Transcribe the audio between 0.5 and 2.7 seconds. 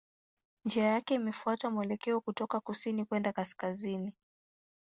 Njia yake inafuata mwelekeo kutoka